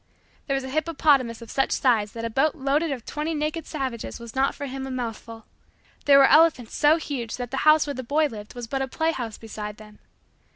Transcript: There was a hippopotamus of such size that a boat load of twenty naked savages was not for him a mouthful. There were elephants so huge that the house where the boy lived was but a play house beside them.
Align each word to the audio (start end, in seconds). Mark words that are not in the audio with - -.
There 0.47 0.55
was 0.55 0.63
a 0.63 0.69
hippopotamus 0.69 1.43
of 1.43 1.51
such 1.51 1.69
size 1.71 2.13
that 2.13 2.25
a 2.25 2.29
boat 2.31 2.55
load 2.55 2.81
of 2.81 3.05
twenty 3.05 3.35
naked 3.35 3.67
savages 3.67 4.19
was 4.19 4.33
not 4.35 4.55
for 4.55 4.65
him 4.65 4.87
a 4.87 4.89
mouthful. 4.89 5.45
There 6.05 6.17
were 6.17 6.25
elephants 6.27 6.73
so 6.75 6.95
huge 6.97 7.37
that 7.37 7.51
the 7.51 7.57
house 7.69 7.85
where 7.85 7.93
the 7.93 8.01
boy 8.01 8.25
lived 8.25 8.55
was 8.55 8.65
but 8.65 8.81
a 8.81 8.87
play 8.87 9.11
house 9.11 9.37
beside 9.37 9.77
them. 9.77 9.99